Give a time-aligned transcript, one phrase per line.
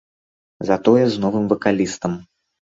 [0.69, 2.11] Затое з новым вакалістам.